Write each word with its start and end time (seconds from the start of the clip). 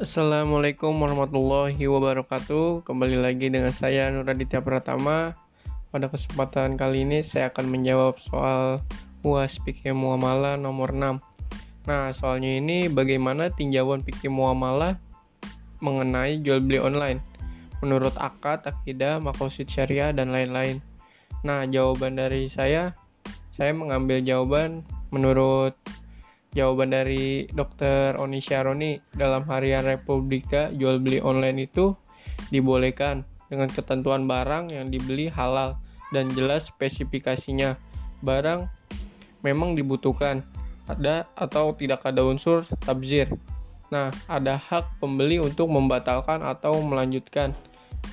Assalamualaikum 0.00 0.96
warahmatullahi 0.96 1.76
wabarakatuh. 1.84 2.88
Kembali 2.88 3.20
lagi 3.20 3.52
dengan 3.52 3.68
saya 3.68 4.08
Nur 4.08 4.24
Aditya 4.24 4.64
Pratama. 4.64 5.36
Pada 5.92 6.08
kesempatan 6.08 6.80
kali 6.80 7.04
ini 7.04 7.20
saya 7.20 7.52
akan 7.52 7.68
menjawab 7.68 8.16
soal 8.16 8.80
UAS 9.20 9.60
fikih 9.60 9.92
muamalah 9.92 10.56
nomor 10.56 10.96
6. 10.96 11.20
Nah, 11.84 12.16
soalnya 12.16 12.48
ini 12.48 12.88
bagaimana 12.88 13.52
tinjauan 13.52 14.00
fikih 14.00 14.32
muamalah 14.32 14.96
mengenai 15.84 16.40
jual 16.40 16.64
beli 16.64 16.80
online 16.80 17.20
menurut 17.84 18.16
akad, 18.16 18.64
akidah, 18.64 19.20
makosid 19.20 19.68
syariah 19.68 20.16
dan 20.16 20.32
lain-lain. 20.32 20.80
Nah, 21.44 21.68
jawaban 21.68 22.16
dari 22.16 22.48
saya 22.48 22.96
saya 23.52 23.76
mengambil 23.76 24.24
jawaban 24.24 24.80
menurut 25.12 25.76
jawaban 26.54 26.90
dari 26.90 27.46
Dr. 27.50 28.18
Oni 28.18 28.42
Syaroni 28.42 28.98
dalam 29.14 29.46
harian 29.46 29.86
Republika 29.86 30.70
jual 30.74 30.98
beli 30.98 31.22
online 31.22 31.70
itu 31.70 31.94
dibolehkan 32.50 33.22
dengan 33.50 33.70
ketentuan 33.70 34.26
barang 34.26 34.70
yang 34.70 34.90
dibeli 34.90 35.30
halal 35.30 35.78
dan 36.10 36.30
jelas 36.34 36.66
spesifikasinya. 36.70 37.78
Barang 38.20 38.68
memang 39.46 39.78
dibutuhkan 39.78 40.42
ada 40.90 41.26
atau 41.38 41.72
tidak 41.78 42.02
ada 42.02 42.26
unsur 42.26 42.66
tabzir. 42.82 43.30
Nah, 43.90 44.10
ada 44.30 44.58
hak 44.58 45.02
pembeli 45.02 45.42
untuk 45.42 45.70
membatalkan 45.70 46.42
atau 46.46 46.78
melanjutkan 46.82 47.54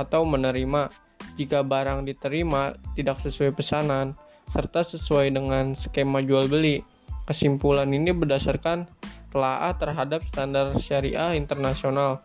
atau 0.00 0.24
menerima 0.24 0.88
jika 1.36 1.60
barang 1.60 2.08
diterima 2.08 2.76
tidak 2.96 3.20
sesuai 3.20 3.52
pesanan 3.52 4.16
serta 4.52 4.80
sesuai 4.80 5.36
dengan 5.36 5.76
skema 5.76 6.24
jual 6.24 6.48
beli 6.48 6.80
Kesimpulan 7.26 7.90
ini 7.90 8.14
berdasarkan 8.14 8.86
telaah 9.34 9.74
terhadap 9.74 10.22
standar 10.30 10.78
syariah 10.78 11.34
internasional 11.34 12.22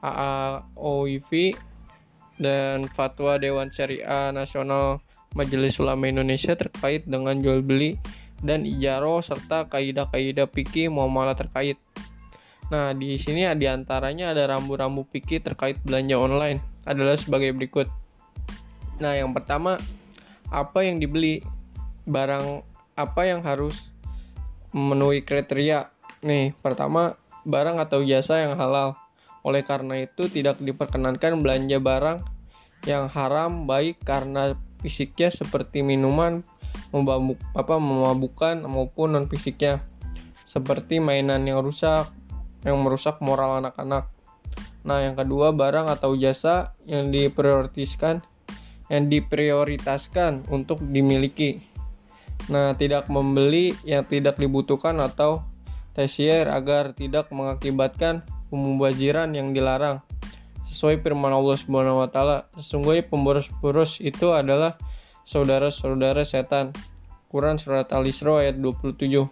AAOIV 0.00 1.58
dan 2.38 2.86
Fatwa 2.94 3.34
Dewan 3.36 3.74
Syariah 3.74 4.30
Nasional 4.30 5.02
Majelis 5.34 5.82
Ulama 5.82 6.06
Indonesia 6.06 6.54
terkait 6.54 7.02
dengan 7.04 7.34
jual 7.34 7.66
beli 7.66 7.98
dan 8.46 8.62
ijaro 8.62 9.18
serta 9.18 9.66
kaidah-kaidah 9.66 10.46
fikih 10.46 10.86
muamalah 10.86 11.34
terkait. 11.34 11.74
Nah, 12.70 12.94
di 12.94 13.18
sini 13.18 13.44
di 13.58 13.66
antaranya 13.66 14.30
ada 14.30 14.54
rambu-rambu 14.54 15.04
fikih 15.10 15.42
terkait 15.42 15.76
belanja 15.82 16.14
online 16.14 16.62
adalah 16.86 17.18
sebagai 17.18 17.50
berikut. 17.52 17.90
Nah, 19.02 19.18
yang 19.18 19.34
pertama, 19.34 19.76
apa 20.48 20.86
yang 20.86 21.02
dibeli, 21.02 21.42
barang 22.06 22.62
apa 22.94 23.22
yang 23.26 23.42
harus 23.42 23.93
memenuhi 24.74 25.22
kriteria. 25.22 25.88
Nih, 26.26 26.52
pertama, 26.58 27.14
barang 27.46 27.78
atau 27.78 28.02
jasa 28.02 28.42
yang 28.42 28.58
halal. 28.58 28.98
Oleh 29.46 29.62
karena 29.62 30.02
itu, 30.02 30.26
tidak 30.26 30.58
diperkenankan 30.58 31.38
belanja 31.38 31.78
barang 31.78 32.18
yang 32.84 33.08
haram 33.08 33.64
baik 33.64 34.02
karena 34.04 34.58
fisiknya 34.82 35.32
seperti 35.32 35.80
minuman, 35.80 36.44
memabuk, 36.92 37.38
apa, 37.56 37.80
memabukkan 37.80 38.66
maupun 38.66 39.16
non 39.16 39.30
fisiknya 39.30 39.80
seperti 40.44 41.00
mainan 41.00 41.46
yang 41.48 41.64
rusak, 41.64 42.10
yang 42.66 42.82
merusak 42.82 43.22
moral 43.24 43.62
anak-anak. 43.62 44.10
Nah, 44.84 45.00
yang 45.00 45.16
kedua, 45.16 45.56
barang 45.56 45.88
atau 45.88 46.12
jasa 46.12 46.76
yang 46.84 47.08
diprioritaskan 47.08 48.20
yang 48.92 49.08
diprioritaskan 49.08 50.44
untuk 50.52 50.80
dimiliki 50.84 51.64
Nah, 52.52 52.76
tidak 52.76 53.08
membeli 53.08 53.72
yang 53.88 54.04
tidak 54.04 54.36
dibutuhkan 54.36 55.00
atau 55.00 55.44
tesier 55.96 56.50
agar 56.50 56.92
tidak 56.92 57.32
mengakibatkan 57.32 58.20
pemubaziran 58.52 59.32
yang 59.32 59.56
dilarang. 59.56 60.04
Sesuai 60.68 61.00
firman 61.00 61.32
Allah 61.32 61.56
Subhanahu 61.56 62.02
wa 62.04 62.08
taala, 62.10 62.50
sesungguhnya 62.58 63.06
pemboros-boros 63.06 64.02
itu 64.02 64.34
adalah 64.34 64.76
saudara-saudara 65.24 66.26
setan. 66.26 66.74
Quran 67.30 67.58
surat 67.58 67.90
Al-Isra 67.90 68.46
ayat 68.46 68.60
27. 68.60 69.26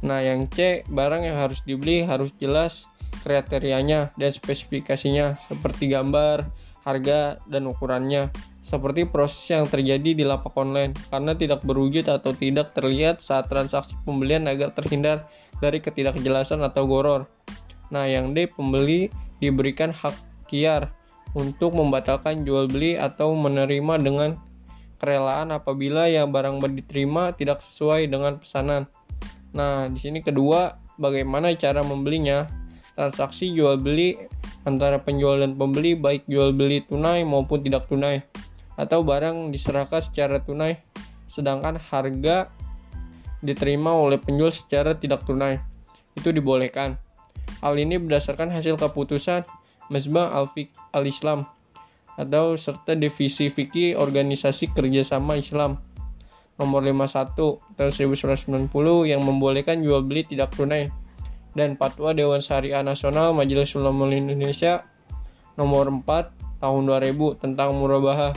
Nah, 0.00 0.20
yang 0.24 0.48
C, 0.48 0.86
barang 0.88 1.22
yang 1.28 1.36
harus 1.36 1.60
dibeli 1.68 2.00
harus 2.04 2.32
jelas 2.40 2.88
kriterianya 3.20 4.16
dan 4.16 4.30
spesifikasinya 4.32 5.36
seperti 5.44 5.92
gambar, 5.92 6.48
harga, 6.84 7.40
dan 7.48 7.68
ukurannya 7.68 8.32
seperti 8.70 9.02
proses 9.02 9.50
yang 9.50 9.66
terjadi 9.66 10.14
di 10.14 10.22
lapak 10.22 10.54
online 10.54 10.94
karena 11.10 11.34
tidak 11.34 11.66
berwujud 11.66 12.06
atau 12.06 12.30
tidak 12.30 12.70
terlihat 12.70 13.18
saat 13.18 13.50
transaksi 13.50 13.98
pembelian 14.06 14.46
agar 14.46 14.70
terhindar 14.70 15.26
dari 15.58 15.82
ketidakjelasan 15.82 16.62
atau 16.62 16.86
goror. 16.86 17.26
Nah, 17.90 18.06
yang 18.06 18.30
D, 18.30 18.46
pembeli 18.46 19.10
diberikan 19.42 19.90
hak 19.90 20.14
kiar 20.46 20.94
untuk 21.34 21.74
membatalkan 21.74 22.46
jual 22.46 22.70
beli 22.70 22.94
atau 22.94 23.34
menerima 23.34 23.94
dengan 23.98 24.30
kerelaan 25.02 25.50
apabila 25.50 26.06
yang 26.06 26.30
barang 26.30 26.62
diterima 26.70 27.34
tidak 27.34 27.64
sesuai 27.66 28.06
dengan 28.06 28.38
pesanan. 28.38 28.86
Nah, 29.50 29.90
di 29.90 29.98
sini 29.98 30.22
kedua, 30.22 30.78
bagaimana 30.94 31.50
cara 31.58 31.82
membelinya? 31.82 32.46
Transaksi 32.94 33.50
jual 33.56 33.80
beli 33.80 34.14
antara 34.68 35.00
penjual 35.00 35.40
dan 35.40 35.56
pembeli 35.56 35.96
baik 35.96 36.28
jual 36.28 36.52
beli 36.52 36.84
tunai 36.84 37.24
maupun 37.24 37.64
tidak 37.64 37.88
tunai 37.88 38.20
atau 38.76 39.00
barang 39.04 39.52
diserahkan 39.52 40.04
secara 40.04 40.40
tunai 40.40 40.80
sedangkan 41.30 41.78
harga 41.78 42.50
diterima 43.40 43.92
oleh 43.92 44.20
penjual 44.20 44.52
secara 44.52 44.96
tidak 44.96 45.24
tunai. 45.24 45.60
Itu 46.16 46.34
dibolehkan. 46.34 47.00
Hal 47.64 47.76
ini 47.76 47.96
berdasarkan 47.96 48.52
hasil 48.52 48.76
keputusan 48.76 49.44
Mesbah 49.88 50.32
Al-Islam 50.92 51.44
atau 52.20 52.54
serta 52.54 52.92
divisi 52.92 53.48
fikih 53.48 53.96
organisasi 53.96 54.70
kerjasama 54.76 55.40
Islam 55.40 55.80
nomor 56.60 56.84
51 56.84 57.80
tahun 57.80 57.92
1990 58.68 59.08
yang 59.08 59.24
membolehkan 59.24 59.80
jual 59.80 60.04
beli 60.04 60.28
tidak 60.28 60.52
tunai 60.52 60.92
dan 61.54 61.74
Fatwa 61.74 62.14
Dewan 62.14 62.38
Syariah 62.38 62.82
Nasional 62.84 63.34
Majelis 63.34 63.74
Ulama 63.74 64.06
Indonesia 64.10 64.86
nomor 65.58 65.90
4 65.90 66.62
tahun 66.62 66.82
2000 66.86 67.42
tentang 67.42 67.74
murabahah 67.74 68.32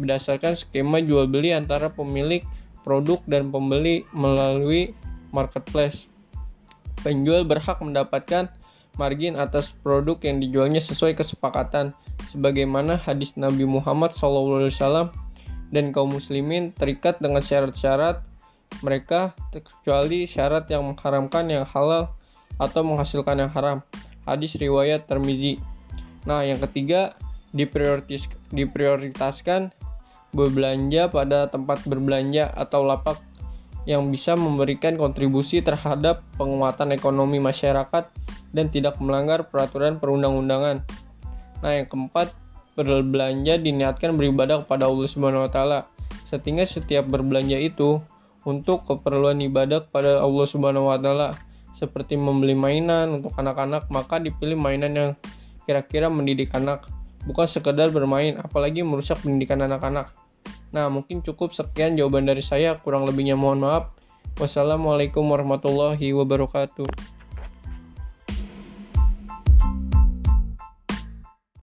berdasarkan 0.00 0.56
skema 0.56 1.02
jual 1.04 1.28
beli 1.28 1.52
antara 1.52 1.92
pemilik 1.92 2.40
produk 2.86 3.20
dan 3.28 3.52
pembeli 3.52 4.08
melalui 4.16 4.96
marketplace. 5.34 6.08
Penjual 7.00 7.44
berhak 7.44 7.80
mendapatkan 7.80 8.48
margin 8.96 9.36
atas 9.36 9.72
produk 9.80 10.20
yang 10.24 10.40
dijualnya 10.40 10.80
sesuai 10.80 11.16
kesepakatan 11.16 11.96
sebagaimana 12.28 13.00
hadis 13.00 13.32
Nabi 13.36 13.64
Muhammad 13.64 14.12
SAW 14.12 15.12
dan 15.70 15.94
kaum 15.94 16.12
muslimin 16.12 16.74
terikat 16.76 17.16
dengan 17.22 17.40
syarat-syarat 17.40 18.20
mereka 18.82 19.34
kecuali 19.52 20.26
syarat 20.26 20.66
yang 20.68 20.86
mengharamkan 20.86 21.46
yang 21.46 21.64
halal 21.66 22.12
atau 22.56 22.82
menghasilkan 22.82 23.46
yang 23.46 23.52
haram. 23.52 23.78
Hadis 24.24 24.56
riwayat 24.56 25.06
Termizi. 25.06 25.60
Nah, 26.24 26.44
yang 26.44 26.60
ketiga 26.60 27.14
diprioritas, 27.54 28.26
diprioritaskan 28.52 29.74
berbelanja 30.30 31.10
pada 31.10 31.50
tempat 31.50 31.82
berbelanja 31.86 32.50
atau 32.54 32.86
lapak 32.86 33.18
yang 33.88 34.12
bisa 34.12 34.36
memberikan 34.36 34.94
kontribusi 34.94 35.64
terhadap 35.64 36.22
penguatan 36.36 36.92
ekonomi 36.92 37.40
masyarakat 37.40 38.06
dan 38.52 38.66
tidak 38.68 39.00
melanggar 39.00 39.48
peraturan 39.48 39.96
perundang-undangan. 39.98 40.84
Nah, 41.64 41.72
yang 41.74 41.88
keempat, 41.88 42.30
berbelanja 42.78 43.58
diniatkan 43.60 44.14
beribadah 44.14 44.64
kepada 44.64 44.86
Allah 44.88 45.08
Subhanahu 45.08 45.44
wa 45.48 45.50
taala. 45.50 45.78
Sehingga 46.30 46.62
setiap 46.64 47.10
berbelanja 47.10 47.58
itu 47.58 47.98
untuk 48.46 48.86
keperluan 48.86 49.42
ibadah 49.42 49.84
kepada 49.84 50.22
Allah 50.22 50.46
Subhanahu 50.46 50.88
wa 50.88 50.96
taala 50.96 51.34
seperti 51.76 52.18
membeli 52.18 52.54
mainan 52.56 53.20
untuk 53.22 53.34
anak-anak, 53.36 53.88
maka 53.88 54.18
dipilih 54.18 54.56
mainan 54.58 54.92
yang 54.92 55.10
kira-kira 55.64 56.10
mendidik 56.10 56.50
anak 56.56 56.88
bukan 57.28 57.46
sekedar 57.46 57.92
bermain, 57.92 58.36
apalagi 58.40 58.80
merusak 58.80 59.20
pendidikan 59.20 59.60
anak-anak. 59.60 60.12
Nah, 60.72 60.86
mungkin 60.88 61.20
cukup 61.20 61.52
sekian 61.52 61.98
jawaban 61.98 62.24
dari 62.24 62.40
saya, 62.40 62.78
kurang 62.78 63.04
lebihnya 63.04 63.36
mohon 63.36 63.66
maaf. 63.66 63.92
Wassalamualaikum 64.38 65.26
warahmatullahi 65.26 66.16
wabarakatuh. 66.16 67.19